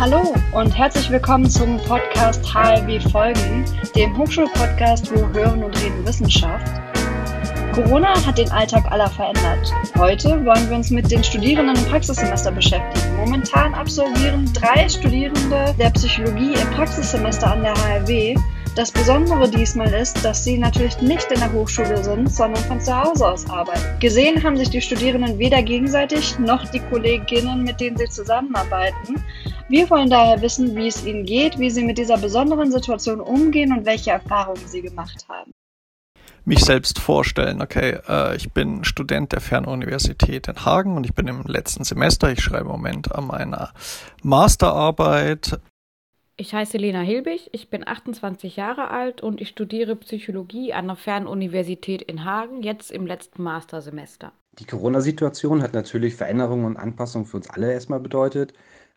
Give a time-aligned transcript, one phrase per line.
[0.00, 3.64] Hallo und herzlich willkommen zum Podcast HLW Folgen,
[3.96, 6.80] dem Hochschulpodcast, wo Hören und Reden Wissenschaft.
[7.74, 9.72] Corona hat den Alltag aller verändert.
[9.96, 13.16] Heute wollen wir uns mit den Studierenden im Praxissemester beschäftigen.
[13.16, 18.36] Momentan absolvieren drei Studierende der Psychologie im Praxissemester an der HLW
[18.78, 22.96] das Besondere diesmal ist, dass sie natürlich nicht in der Hochschule sind, sondern von zu
[22.96, 23.98] Hause aus arbeiten.
[23.98, 29.16] Gesehen haben sich die Studierenden weder gegenseitig noch die Kolleginnen, mit denen sie zusammenarbeiten.
[29.68, 33.72] Wir wollen daher wissen, wie es ihnen geht, wie sie mit dieser besonderen Situation umgehen
[33.72, 35.52] und welche Erfahrungen sie gemacht haben
[36.44, 37.60] mich selbst vorstellen.
[37.60, 42.32] Okay, äh, ich bin Student der Fernuniversität in Hagen und ich bin im letzten Semester.
[42.32, 43.74] Ich schreibe im Moment an meiner
[44.22, 45.60] Masterarbeit
[46.40, 50.94] ich heiße Lena Hilbig, ich bin 28 Jahre alt und ich studiere Psychologie an der
[50.94, 54.30] Fernuniversität in Hagen, jetzt im letzten Mastersemester.
[54.60, 58.54] Die Corona-Situation hat natürlich Veränderungen und Anpassungen für uns alle erstmal bedeutet.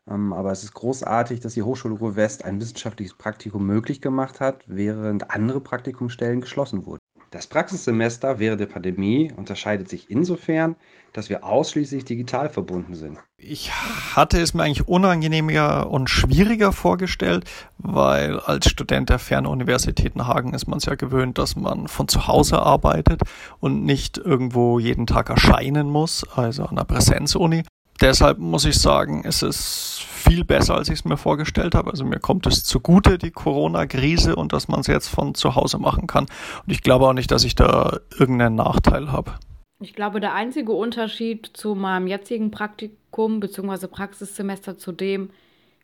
[0.09, 4.39] Ähm, aber es ist großartig, dass die Hochschule Ruhr West ein wissenschaftliches Praktikum möglich gemacht
[4.39, 7.02] hat, während andere Praktikumsstellen geschlossen wurden.
[7.31, 10.75] Das Praxissemester während der Pandemie unterscheidet sich insofern,
[11.13, 13.19] dass wir ausschließlich digital verbunden sind.
[13.38, 20.53] Ich hatte es mir eigentlich unangenehmer und schwieriger vorgestellt, weil als Student der Fernuniversitäten Hagen
[20.53, 23.22] ist man es ja gewöhnt, dass man von zu Hause arbeitet
[23.61, 27.63] und nicht irgendwo jeden Tag erscheinen muss, also an der Präsenzuni.
[28.02, 31.91] Deshalb muss ich sagen, es ist viel besser, als ich es mir vorgestellt habe.
[31.91, 35.77] Also mir kommt es zugute, die Corona-Krise und dass man es jetzt von zu Hause
[35.77, 36.25] machen kann.
[36.66, 39.35] Und ich glaube auch nicht, dass ich da irgendeinen Nachteil habe.
[39.79, 43.85] Ich glaube, der einzige Unterschied zu meinem jetzigen Praktikum bzw.
[43.85, 45.29] Praxissemester zu dem,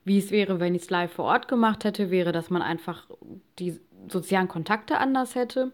[0.03, 3.07] wie es wäre, wenn ich es live vor Ort gemacht hätte, wäre, dass man einfach
[3.59, 5.71] die sozialen Kontakte anders hätte.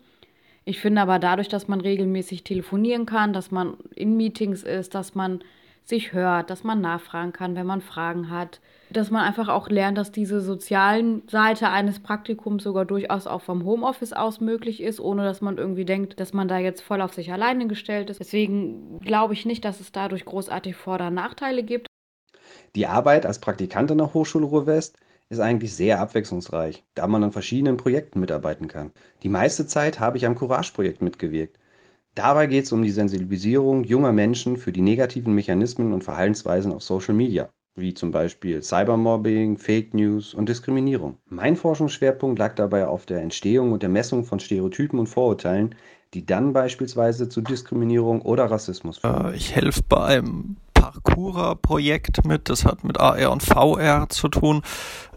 [0.66, 5.16] Ich finde aber dadurch, dass man regelmäßig telefonieren kann, dass man in Meetings ist, dass
[5.16, 5.42] man
[5.86, 9.98] sich hört, dass man nachfragen kann, wenn man Fragen hat, dass man einfach auch lernt,
[9.98, 15.24] dass diese sozialen Seite eines Praktikums sogar durchaus auch vom Homeoffice aus möglich ist, ohne
[15.24, 18.20] dass man irgendwie denkt, dass man da jetzt voll auf sich alleine gestellt ist.
[18.20, 21.88] Deswegen glaube ich nicht, dass es dadurch großartig Vor- und Nachteile gibt.
[22.76, 24.98] Die Arbeit als Praktikant an der Hochschule Ruhr-West
[25.30, 28.92] ist eigentlich sehr abwechslungsreich, da man an verschiedenen Projekten mitarbeiten kann.
[29.24, 31.58] Die meiste Zeit habe ich am Courage-Projekt mitgewirkt.
[32.16, 36.84] Dabei geht es um die Sensibilisierung junger Menschen für die negativen Mechanismen und Verhaltensweisen auf
[36.84, 41.18] Social Media, wie zum Beispiel Cybermobbing, Fake News und Diskriminierung.
[41.26, 45.74] Mein Forschungsschwerpunkt lag dabei auf der Entstehung und der Messung von Stereotypen und Vorurteilen,
[46.14, 49.34] die dann beispielsweise zu Diskriminierung oder Rassismus führen.
[49.34, 54.62] Äh, ich helfe beim Parkoura-Projekt mit, das hat mit AR und VR zu tun.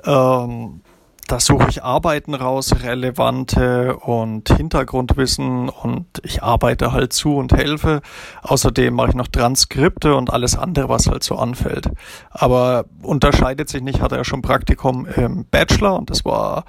[0.05, 0.81] Ähm,
[1.27, 8.01] da suche ich Arbeiten raus, relevante und Hintergrundwissen und ich arbeite halt zu und helfe.
[8.43, 11.89] Außerdem mache ich noch Transkripte und alles andere, was halt so anfällt.
[12.31, 16.65] Aber unterscheidet sich nicht, hatte ja schon Praktikum im Bachelor und das war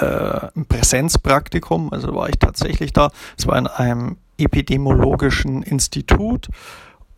[0.00, 3.10] äh, ein Präsenzpraktikum, also war ich tatsächlich da.
[3.36, 6.48] Es war in einem epidemiologischen Institut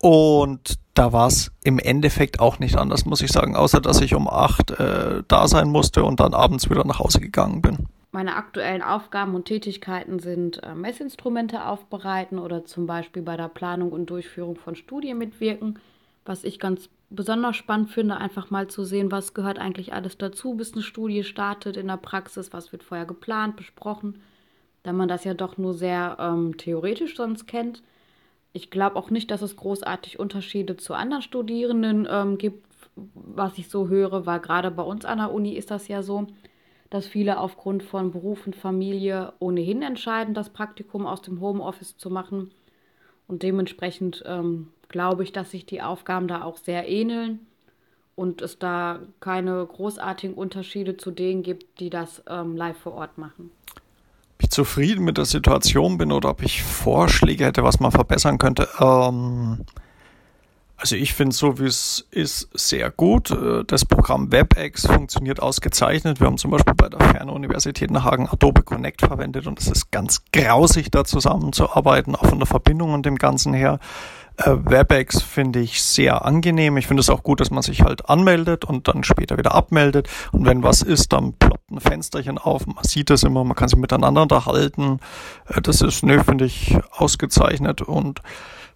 [0.00, 4.14] und da war es im Endeffekt auch nicht anders, muss ich sagen, außer dass ich
[4.14, 7.86] um acht äh, da sein musste und dann abends wieder nach Hause gegangen bin.
[8.10, 13.92] Meine aktuellen Aufgaben und Tätigkeiten sind äh, Messinstrumente aufbereiten oder zum Beispiel bei der Planung
[13.92, 15.78] und Durchführung von Studien mitwirken.
[16.25, 20.54] Was ich ganz besonders spannend finde, einfach mal zu sehen, was gehört eigentlich alles dazu,
[20.54, 24.20] bis eine Studie startet in der Praxis, was wird vorher geplant, besprochen,
[24.82, 27.82] da man das ja doch nur sehr ähm, theoretisch sonst kennt.
[28.58, 33.69] Ich glaube auch nicht, dass es großartig Unterschiede zu anderen Studierenden ähm, gibt, was ich
[33.69, 36.26] so höre, weil gerade bei uns an der Uni ist das ja so,
[36.91, 42.10] dass viele aufgrund von Beruf und Familie ohnehin entscheiden, das Praktikum aus dem Homeoffice zu
[42.10, 42.50] machen.
[43.28, 47.46] Und dementsprechend ähm, glaube ich, dass sich die Aufgaben da auch sehr ähneln
[48.16, 53.19] und es da keine großartigen Unterschiede zu denen gibt, die das ähm, live vor Ort
[53.19, 53.52] machen
[54.43, 58.69] ich zufrieden mit der Situation bin oder ob ich Vorschläge hätte, was man verbessern könnte.
[58.81, 59.64] Ähm,
[60.81, 63.32] also ich finde so, wie es ist, sehr gut.
[63.32, 66.20] Äh, das Programm WebEx funktioniert ausgezeichnet.
[66.20, 69.90] Wir haben zum Beispiel bei der Fernuniversität in Hagen Adobe Connect verwendet und es ist
[69.90, 73.81] ganz grausig, da zusammenzuarbeiten, auch von der Verbindung und dem Ganzen her.
[74.38, 76.76] Äh, WebEx finde ich sehr angenehm.
[76.76, 80.08] Ich finde es auch gut, dass man sich halt anmeldet und dann später wieder abmeldet.
[80.31, 82.64] Und wenn was ist, dann ploppt ein Fensterchen auf.
[82.67, 85.00] Man sieht es immer, man kann sich miteinander unterhalten.
[85.49, 88.23] Äh, das ist, nö, finde ich ausgezeichnet und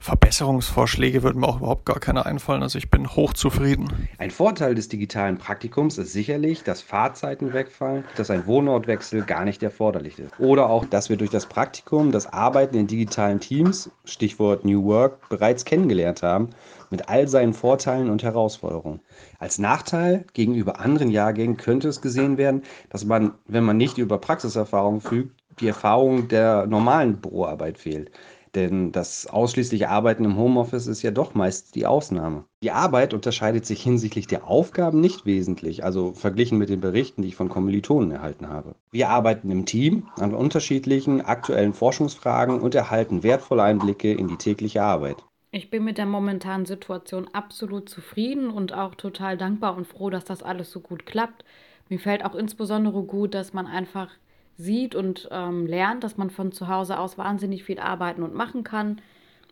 [0.03, 2.65] Verbesserungsvorschläge würden mir auch überhaupt gar keine einfallen.
[2.65, 4.09] Also ich bin hochzufrieden.
[4.19, 9.63] Ein Vorteil des digitalen Praktikums ist sicherlich, dass Fahrzeiten wegfallen, dass ein Wohnortwechsel gar nicht
[9.63, 10.33] erforderlich ist.
[10.41, 15.29] Oder auch, dass wir durch das Praktikum das Arbeiten in digitalen Teams, Stichwort New Work,
[15.29, 16.51] bereits kennengelernt haben,
[16.91, 18.99] mit all seinen Vorteilen und Herausforderungen.
[19.39, 24.19] Als Nachteil gegenüber anderen Jahrgängen könnte es gesehen werden, dass man, wenn man nicht über
[24.19, 28.11] Praxiserfahrung fügt, die Erfahrung der normalen Büroarbeit fehlt.
[28.55, 32.45] Denn das ausschließliche Arbeiten im Homeoffice ist ja doch meist die Ausnahme.
[32.63, 37.29] Die Arbeit unterscheidet sich hinsichtlich der Aufgaben nicht wesentlich, also verglichen mit den Berichten, die
[37.29, 38.75] ich von Kommilitonen erhalten habe.
[38.91, 44.83] Wir arbeiten im Team an unterschiedlichen aktuellen Forschungsfragen und erhalten wertvolle Einblicke in die tägliche
[44.83, 45.17] Arbeit.
[45.51, 50.25] Ich bin mit der momentanen Situation absolut zufrieden und auch total dankbar und froh, dass
[50.25, 51.45] das alles so gut klappt.
[51.89, 54.09] Mir fällt auch insbesondere gut, dass man einfach
[54.57, 58.65] sieht und ähm, lernt, dass man von zu Hause aus wahnsinnig viel arbeiten und machen
[58.65, 59.01] kann.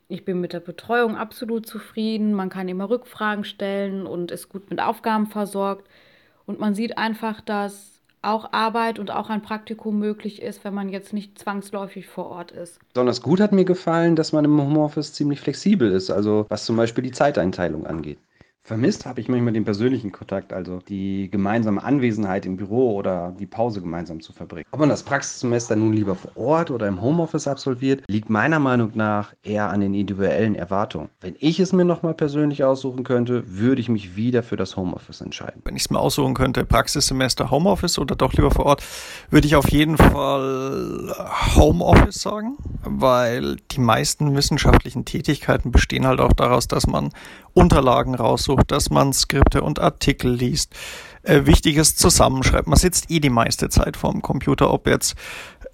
[0.09, 2.35] Ich bin mit der Betreuung absolut zufrieden.
[2.35, 5.89] Man kann immer Rückfragen stellen und ist gut mit Aufgaben versorgt.
[6.47, 10.89] Und man sieht einfach, dass auch Arbeit und auch ein Praktikum möglich ist, wenn man
[10.91, 12.79] jetzt nicht zwangsläufig vor Ort ist.
[12.93, 16.77] Besonders gut hat mir gefallen, dass man im Homeoffice ziemlich flexibel ist, also was zum
[16.77, 18.19] Beispiel die Zeiteinteilung angeht.
[18.71, 23.47] Vermisst habe ich manchmal den persönlichen Kontakt, also die gemeinsame Anwesenheit im Büro oder die
[23.47, 24.65] Pause gemeinsam zu verbringen.
[24.71, 28.93] Ob man das Praxissemester nun lieber vor Ort oder im Homeoffice absolviert, liegt meiner Meinung
[28.95, 31.09] nach eher an den individuellen Erwartungen.
[31.21, 35.21] Wenn ich es mir nochmal persönlich aussuchen könnte, würde ich mich wieder für das Homeoffice
[35.21, 35.63] entscheiden.
[35.65, 38.85] Wenn ich es mir aussuchen könnte, Praxissemester Homeoffice oder doch lieber vor Ort,
[39.31, 41.13] würde ich auf jeden Fall
[41.57, 47.11] Homeoffice sagen, weil die meisten wissenschaftlichen Tätigkeiten bestehen halt auch daraus, dass man
[47.55, 50.75] Unterlagen raussucht, dass man Skripte und Artikel liest,
[51.23, 52.67] äh, Wichtiges zusammenschreibt.
[52.67, 55.15] Man sitzt eh die meiste Zeit vorm Computer, ob jetzt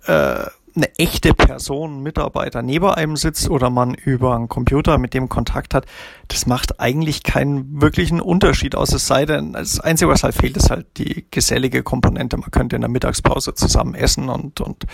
[0.07, 0.45] äh,
[0.77, 5.75] eine echte Person, Mitarbeiter neben einem sitzt oder man über einen Computer mit dem Kontakt
[5.75, 5.87] hat,
[6.29, 10.57] das macht eigentlich keinen wirklichen Unterschied, aus es sei denn, das Einzige, was halt fehlt,
[10.57, 12.37] ist halt die gesellige Komponente.
[12.37, 14.85] Man könnte in der Mittagspause zusammen essen und, und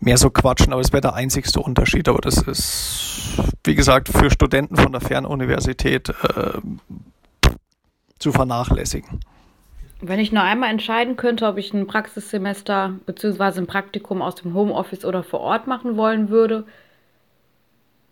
[0.00, 2.08] mehr so quatschen, aber es wäre der einzigste Unterschied.
[2.08, 6.58] Aber das ist, wie gesagt, für Studenten von der Fernuniversität äh,
[8.18, 9.20] zu vernachlässigen.
[10.02, 13.60] Wenn ich nur einmal entscheiden könnte, ob ich ein Praxissemester bzw.
[13.60, 16.64] ein Praktikum aus dem Homeoffice oder vor Ort machen wollen würde,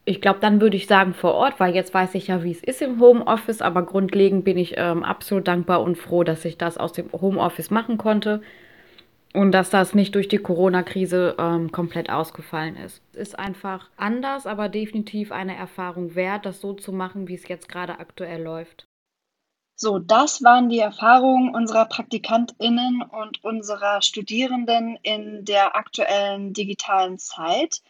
[0.05, 2.65] ich glaube, dann würde ich sagen vor Ort, weil jetzt weiß ich ja, wie es
[2.65, 6.79] ist im Homeoffice, aber grundlegend bin ich ähm, absolut dankbar und froh, dass ich das
[6.79, 8.41] aus dem Homeoffice machen konnte
[9.35, 13.03] und dass das nicht durch die Corona-Krise ähm, komplett ausgefallen ist.
[13.13, 17.49] Es ist einfach anders, aber definitiv eine Erfahrung wert, das so zu machen, wie es
[17.49, 18.88] jetzt gerade aktuell läuft.
[19.81, 27.81] So, das waren die Erfahrungen unserer PraktikantInnen und unserer Studierenden in der aktuellen digitalen Zeit.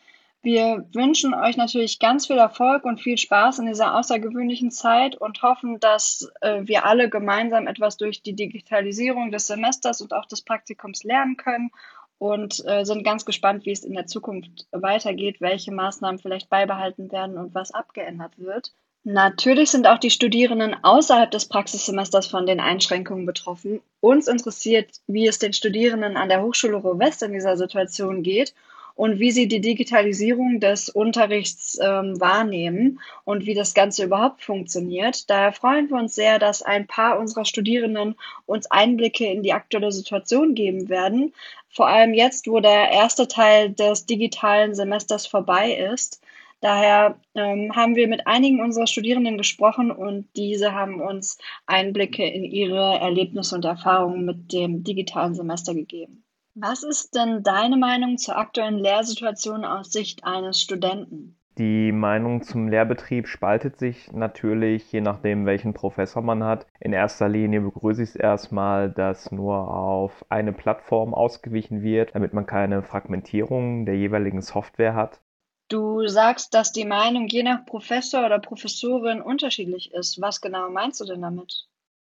[0.42, 5.40] Wir wünschen euch natürlich ganz viel Erfolg und viel Spaß in dieser außergewöhnlichen Zeit und
[5.40, 10.42] hoffen, dass äh, wir alle gemeinsam etwas durch die Digitalisierung des Semesters und auch des
[10.42, 11.70] Praktikums lernen können
[12.18, 17.10] und äh, sind ganz gespannt, wie es in der Zukunft weitergeht, welche Maßnahmen vielleicht beibehalten
[17.10, 18.74] werden und was abgeändert wird.
[19.04, 23.80] Natürlich sind auch die Studierenden außerhalb des Praxissemesters von den Einschränkungen betroffen.
[24.00, 28.54] Uns interessiert, wie es den Studierenden an der Hochschule Ruhr-West in dieser Situation geht
[28.98, 35.30] und wie sie die Digitalisierung des Unterrichts ähm, wahrnehmen und wie das Ganze überhaupt funktioniert.
[35.30, 39.92] Daher freuen wir uns sehr, dass ein paar unserer Studierenden uns Einblicke in die aktuelle
[39.92, 41.32] Situation geben werden.
[41.70, 46.20] Vor allem jetzt, wo der erste Teil des digitalen Semesters vorbei ist.
[46.60, 52.44] Daher ähm, haben wir mit einigen unserer Studierenden gesprochen und diese haben uns Einblicke in
[52.44, 56.24] ihre Erlebnisse und Erfahrungen mit dem digitalen Semester gegeben.
[56.54, 61.38] Was ist denn deine Meinung zur aktuellen Lehrsituation aus Sicht eines Studenten?
[61.58, 66.66] Die Meinung zum Lehrbetrieb spaltet sich natürlich, je nachdem, welchen Professor man hat.
[66.78, 72.32] In erster Linie begrüße ich es erstmal, dass nur auf eine Plattform ausgewichen wird, damit
[72.32, 75.20] man keine Fragmentierung der jeweiligen Software hat.
[75.68, 80.20] Du sagst, dass die Meinung je nach Professor oder Professorin unterschiedlich ist.
[80.20, 81.68] Was genau meinst du denn damit?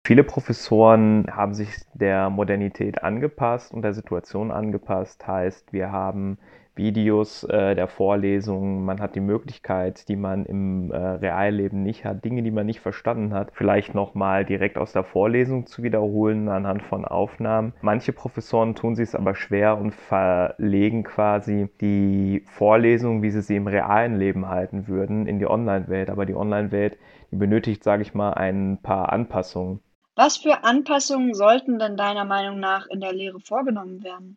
[0.06, 5.26] Viele Professoren haben sich der Modernität angepasst und der Situation angepasst.
[5.26, 6.38] Heißt, wir haben
[6.76, 12.24] Videos äh, der Vorlesungen, man hat die Möglichkeit, die man im äh, Realleben nicht hat,
[12.24, 16.82] Dinge, die man nicht verstanden hat, vielleicht nochmal direkt aus der Vorlesung zu wiederholen anhand
[16.82, 17.74] von Aufnahmen.
[17.80, 23.56] Manche Professoren tun sich es aber schwer und verlegen quasi die Vorlesung, wie sie sie
[23.56, 26.10] im realen Leben halten würden, in die Online-Welt.
[26.10, 26.98] Aber die Online-Welt,
[27.30, 29.80] die benötigt, sage ich mal, ein paar Anpassungen.
[30.16, 34.36] Was für Anpassungen sollten denn deiner Meinung nach in der Lehre vorgenommen werden?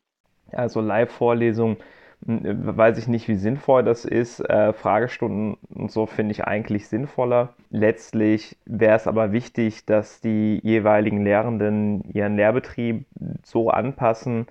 [0.51, 1.77] Also Live-Vorlesungen
[2.21, 4.39] weiß ich nicht, wie sinnvoll das ist.
[4.39, 7.53] Äh, Fragestunden und so finde ich eigentlich sinnvoller.
[7.69, 13.05] Letztlich wäre es aber wichtig, dass die jeweiligen Lehrenden ihren Lehrbetrieb
[13.43, 14.47] so anpassen,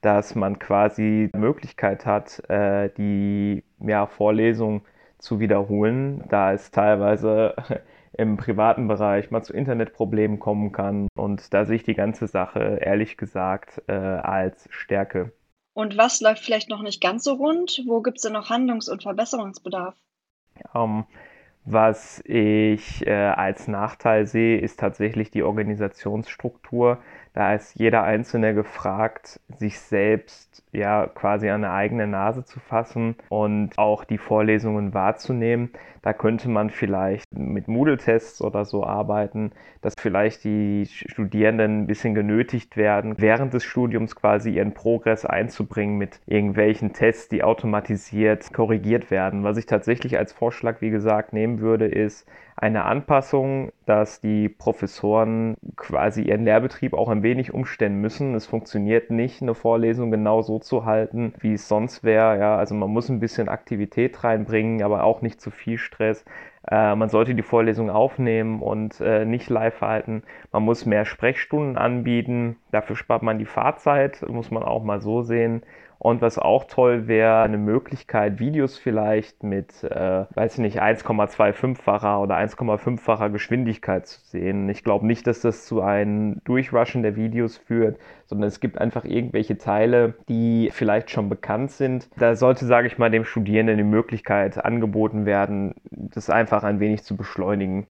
[0.00, 4.82] dass man quasi die Möglichkeit hat, äh, die ja, Vorlesung
[5.18, 7.54] zu wiederholen, da es teilweise
[8.12, 11.08] im privaten Bereich mal zu Internetproblemen kommen kann.
[11.14, 15.32] Und da sehe ich die ganze Sache ehrlich gesagt äh, als Stärke.
[15.72, 17.82] Und was läuft vielleicht noch nicht ganz so rund?
[17.86, 19.94] Wo gibt es denn noch Handlungs- und Verbesserungsbedarf?
[20.74, 21.04] Um, ähm,
[21.66, 26.98] was ich äh, als Nachteil sehe, ist tatsächlich die Organisationsstruktur.
[27.32, 33.14] Da ist jeder Einzelne gefragt, sich selbst ja quasi an eine eigene Nase zu fassen
[33.28, 35.70] und auch die Vorlesungen wahrzunehmen.
[36.02, 42.14] Da könnte man vielleicht mit Moodle-Tests oder so arbeiten, dass vielleicht die Studierenden ein bisschen
[42.14, 49.10] genötigt werden, während des Studiums quasi ihren Progress einzubringen mit irgendwelchen Tests, die automatisiert korrigiert
[49.10, 49.44] werden.
[49.44, 52.26] Was ich tatsächlich als Vorschlag, wie gesagt, nehmen würde, ist,
[52.60, 58.34] eine Anpassung, dass die Professoren quasi ihren Lehrbetrieb auch ein wenig umstellen müssen.
[58.34, 62.38] Es funktioniert nicht, eine Vorlesung genau so zu halten, wie es sonst wäre.
[62.38, 66.24] Ja, also man muss ein bisschen Aktivität reinbringen, aber auch nicht zu viel Stress.
[66.70, 70.22] Äh, man sollte die Vorlesung aufnehmen und äh, nicht live halten.
[70.52, 72.56] Man muss mehr Sprechstunden anbieten.
[72.72, 75.62] Dafür spart man die Fahrzeit, muss man auch mal so sehen.
[76.02, 82.22] Und was auch toll wäre, eine Möglichkeit, Videos vielleicht mit, äh, weiß ich nicht, 1,25-facher
[82.22, 84.70] oder 1,5-facher Geschwindigkeit zu sehen.
[84.70, 89.04] Ich glaube nicht, dass das zu einem Durchrushen der Videos führt, sondern es gibt einfach
[89.04, 92.08] irgendwelche Teile, die vielleicht schon bekannt sind.
[92.16, 97.04] Da sollte, sage ich mal, dem Studierenden die Möglichkeit angeboten werden, das einfach ein wenig
[97.04, 97.86] zu beschleunigen.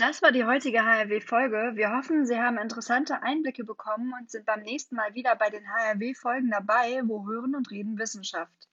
[0.00, 1.72] Das war die heutige HRW-Folge.
[1.74, 5.62] Wir hoffen, Sie haben interessante Einblicke bekommen und sind beim nächsten Mal wieder bei den
[5.62, 8.70] HRW-Folgen dabei, wo Hören und Reden Wissenschaft.